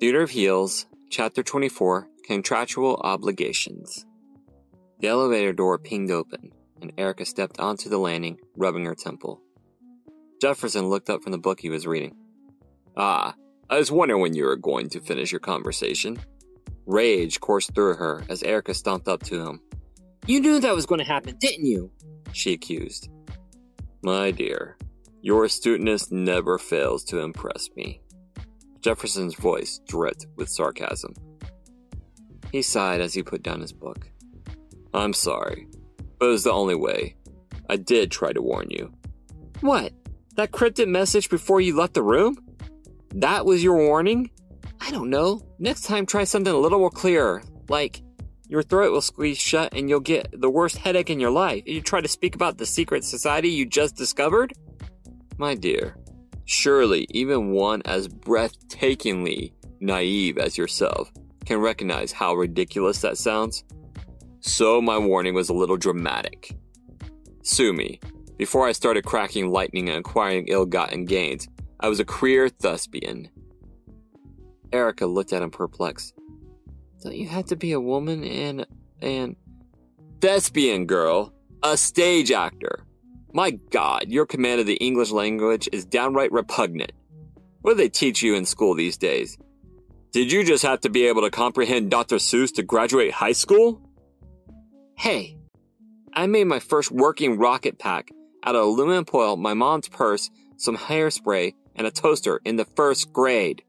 [0.00, 4.06] Theater of Heels, Chapter 24 Contractual Obligations.
[5.00, 9.42] The elevator door pinged open, and Erica stepped onto the landing, rubbing her temple.
[10.40, 12.14] Jefferson looked up from the book he was reading.
[12.96, 13.34] Ah,
[13.68, 16.16] I was wondering when you were going to finish your conversation.
[16.86, 19.60] Rage coursed through her as Erica stomped up to him.
[20.28, 21.90] You knew that was going to happen, didn't you?
[22.32, 23.08] She accused.
[24.02, 24.76] My dear,
[25.22, 28.00] your astuteness never fails to impress me.
[28.80, 31.14] Jefferson's voice dripped with sarcasm.
[32.52, 34.08] He sighed as he put down his book.
[34.94, 35.66] I'm sorry,
[36.18, 37.16] but it was the only way.
[37.68, 38.92] I did try to warn you.
[39.60, 39.92] What?
[40.36, 42.38] That cryptic message before you left the room?
[43.14, 44.30] That was your warning?
[44.80, 45.42] I don't know.
[45.58, 47.42] Next time try something a little more clear.
[47.68, 48.00] Like,
[48.48, 51.74] your throat will squeeze shut and you'll get the worst headache in your life if
[51.74, 54.54] you try to speak about the secret society you just discovered?
[55.36, 55.96] My dear,
[56.48, 61.12] surely even one as breathtakingly naive as yourself
[61.44, 63.64] can recognize how ridiculous that sounds.
[64.40, 66.56] So my warning was a little dramatic.
[67.42, 68.00] Sue me.
[68.38, 71.48] Before I started cracking lightning and acquiring ill-gotten gains,
[71.80, 73.28] I was a queer thespian.
[74.72, 76.14] Erica looked at him perplexed.
[77.02, 78.66] Don't you have to be a woman and
[79.02, 79.36] and
[80.20, 82.84] thespian girl, a stage actor?
[83.32, 86.92] My God, your command of the English language is downright repugnant.
[87.60, 89.36] What do they teach you in school these days?
[90.12, 92.16] Did you just have to be able to comprehend Dr.
[92.16, 93.82] Seuss to graduate high school?
[94.96, 95.36] Hey,
[96.14, 98.10] I made my first working rocket pack
[98.42, 103.12] out of aluminum foil, my mom's purse, some hairspray, and a toaster in the first
[103.12, 103.62] grade.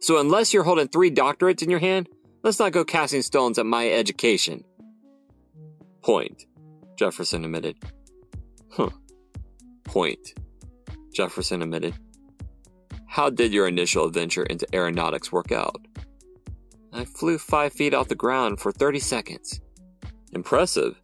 [0.00, 2.08] So unless you're holding three doctorates in your hand,
[2.44, 4.62] let's not go casting stones at my education.
[6.02, 6.46] Point,
[6.96, 7.76] Jefferson admitted.
[8.78, 8.90] Huh.
[9.82, 10.34] Point,
[11.12, 11.94] Jefferson admitted.
[13.06, 15.84] How did your initial adventure into aeronautics work out?
[16.92, 19.60] I flew five feet off the ground for 30 seconds.
[20.32, 21.00] Impressive.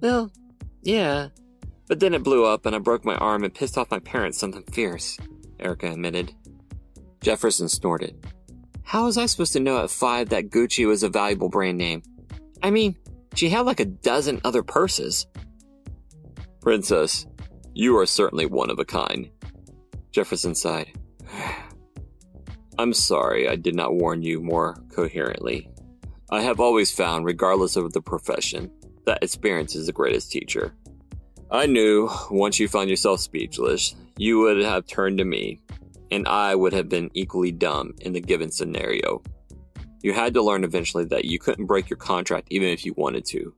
[0.00, 0.32] Well,
[0.82, 1.28] yeah.
[1.86, 4.38] But then it blew up and I broke my arm and pissed off my parents
[4.38, 5.16] something fierce,
[5.60, 6.34] Erica admitted.
[7.20, 8.26] Jefferson snorted.
[8.82, 12.02] How was I supposed to know at five that Gucci was a valuable brand name?
[12.60, 12.96] I mean,
[13.36, 15.28] she had like a dozen other purses.
[16.62, 17.26] Princess,
[17.74, 19.28] you are certainly one of a kind.
[20.12, 20.92] Jefferson sighed.
[22.78, 25.68] I'm sorry I did not warn you more coherently.
[26.30, 28.70] I have always found, regardless of the profession,
[29.06, 30.72] that experience is the greatest teacher.
[31.50, 35.58] I knew, once you found yourself speechless, you would have turned to me,
[36.12, 39.20] and I would have been equally dumb in the given scenario.
[40.00, 43.24] You had to learn eventually that you couldn't break your contract even if you wanted
[43.26, 43.52] to.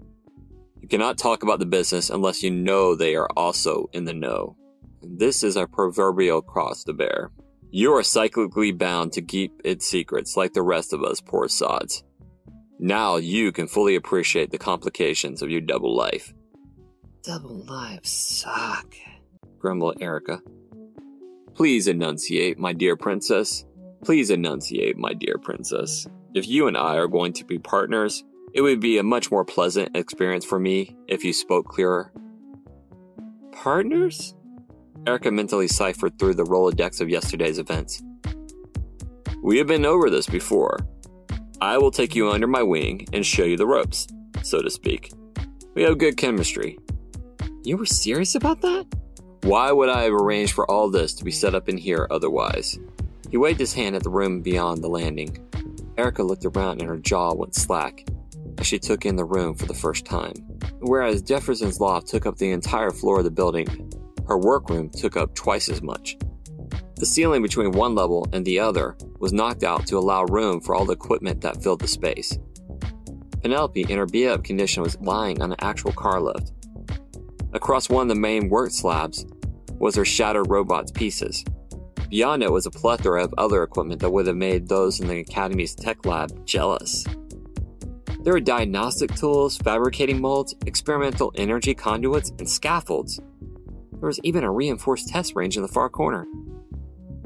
[0.85, 4.55] You cannot talk about the business unless you know they are also in the know.
[5.01, 7.31] This is a proverbial cross to bear.
[7.71, 12.05] You are cyclically bound to keep its secrets like the rest of us poor sods.
[12.79, 16.35] Now you can fully appreciate the complications of your double life.
[17.23, 18.95] Double lives suck,
[19.59, 20.43] grumbled Erica.
[21.55, 23.65] Please enunciate, my dear princess.
[24.05, 26.07] Please enunciate, my dear princess.
[26.35, 28.23] If you and I are going to be partners,
[28.55, 32.13] it would be a much more pleasant experience for me if you spoke clearer.
[33.51, 34.35] Partners?
[35.07, 38.03] Erica mentally ciphered through the Rolodex of yesterday's events.
[39.43, 40.79] We have been over this before.
[41.61, 44.07] I will take you under my wing and show you the ropes,
[44.43, 45.13] so to speak.
[45.75, 46.79] We have good chemistry.
[47.65, 48.87] You were serious about that?
[49.43, 52.79] Why would I have arranged for all this to be set up in here otherwise?
[53.31, 55.45] He waved his hand at the room beyond the landing.
[55.99, 58.07] Erica looked around and her jaw went slack
[58.59, 60.35] as she took in the room for the first time.
[60.81, 63.91] Whereas Jefferson's loft took up the entire floor of the building,
[64.29, 66.17] her workroom took up twice as much.
[66.97, 70.75] The ceiling between one level and the other was knocked out to allow room for
[70.75, 72.39] all the equipment that filled the space.
[73.43, 76.53] Penelope, in her beat up condition, was lying on an actual car lift.
[77.53, 79.27] Across one of the main work slabs
[79.79, 81.45] was her shattered robot's pieces.
[82.09, 85.19] Beyond it was a plethora of other equipment that would have made those in the
[85.19, 87.05] Academy's tech lab jealous.
[88.25, 93.21] There were diagnostic tools, fabricating molds, experimental energy conduits, and scaffolds.
[93.93, 96.27] There was even a reinforced test range in the far corner.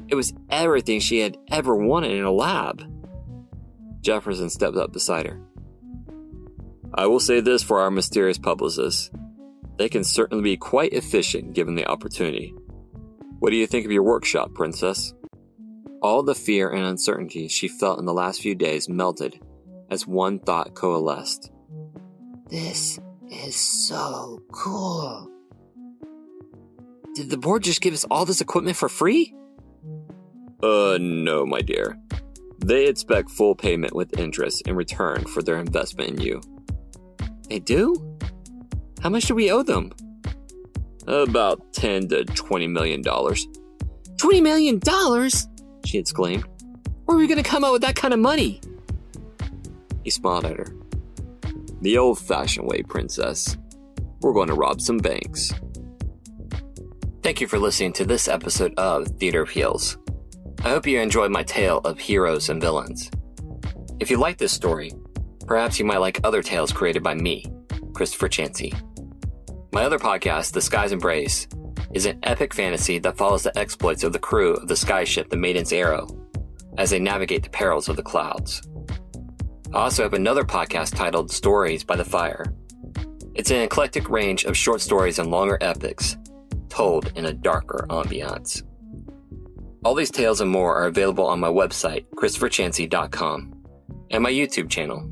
[0.08, 2.82] It was everything she had ever wanted in a lab.
[4.00, 5.40] Jefferson stepped up beside her.
[6.92, 9.12] I will say this for our mysterious publicists.
[9.76, 12.52] They can certainly be quite efficient given the opportunity.
[13.38, 15.14] What do you think of your workshop, Princess?
[16.02, 19.40] All the fear and uncertainty she felt in the last few days melted
[19.90, 21.50] as one thought coalesced.
[22.50, 22.98] This
[23.30, 25.30] is so cool.
[27.14, 29.34] Did the board just give us all this equipment for free?
[30.62, 31.98] Uh, no, my dear.
[32.64, 36.40] They expect full payment with interest in return for their investment in you.
[37.48, 37.94] They do?
[39.00, 39.92] How much do we owe them?
[41.06, 43.46] About 10 to 20 million dollars.
[44.18, 45.48] 20 million dollars?
[45.84, 46.44] She exclaimed.
[47.04, 48.60] Where are we going to come up with that kind of money?
[50.08, 50.74] He smiled at her.
[51.82, 53.58] The old fashioned way, princess.
[54.22, 55.52] We're going to rob some banks.
[57.22, 59.98] Thank you for listening to this episode of Theater Heels.
[60.64, 63.10] I hope you enjoyed my tale of heroes and villains.
[64.00, 64.92] If you like this story,
[65.46, 67.44] perhaps you might like other tales created by me,
[67.92, 68.72] Christopher Chansey.
[69.74, 71.46] My other podcast, The Sky's Embrace,
[71.92, 75.36] is an epic fantasy that follows the exploits of the crew of the skyship the
[75.36, 76.08] Maiden's Arrow
[76.78, 78.62] as they navigate the perils of the clouds.
[79.72, 82.46] I also have another podcast titled Stories by the Fire.
[83.34, 86.16] It's an eclectic range of short stories and longer epics
[86.70, 88.62] told in a darker ambiance.
[89.84, 93.54] All these tales and more are available on my website, ChristopherChansey.com,
[94.10, 95.10] and my YouTube channel.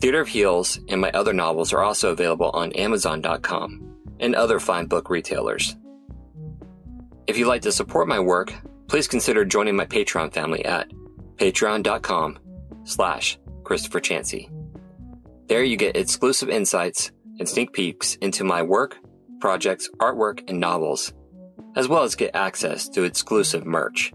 [0.00, 4.86] Theater of Heels and my other novels are also available on Amazon.com and other fine
[4.86, 5.76] book retailers.
[7.28, 8.52] If you'd like to support my work,
[8.88, 10.90] please consider joining my Patreon family at
[11.36, 12.38] patreon.com
[12.88, 14.50] slash Christopher Chansey.
[15.48, 18.96] There you get exclusive insights and sneak peeks into my work,
[19.40, 21.12] projects, artwork, and novels
[21.78, 24.12] as well as get access to exclusive merch.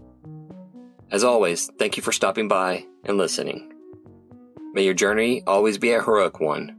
[1.10, 3.72] As always, thank you for stopping by and listening.
[4.74, 6.76] May your journey always be a heroic one.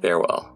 [0.00, 0.53] Farewell.